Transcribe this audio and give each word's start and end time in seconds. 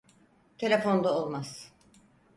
Telefonda 0.57 1.09
olmaz. 1.17 1.71